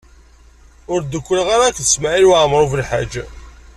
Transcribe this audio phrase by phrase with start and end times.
[0.91, 3.13] Ur ddukkuleɣ ara akked Smawil Waɛmaṛ U Belḥaǧ.